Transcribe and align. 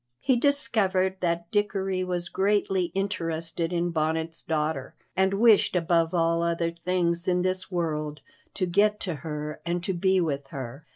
He 0.19 0.35
discovered 0.35 1.17
that 1.19 1.51
Dickory 1.51 2.03
was 2.03 2.27
greatly 2.27 2.85
interested 2.95 3.71
in 3.71 3.91
Bonnet's 3.91 4.41
daughter, 4.41 4.95
and 5.15 5.35
wished 5.35 5.75
above 5.75 6.15
all 6.15 6.41
other 6.41 6.71
things 6.71 7.27
in 7.27 7.43
this 7.43 7.69
world 7.69 8.21
to 8.55 8.65
get 8.65 8.99
to 9.01 9.13
her 9.17 9.61
and 9.63 9.83
to 9.83 9.93
be 9.93 10.19
with 10.19 10.47
her. 10.47 10.87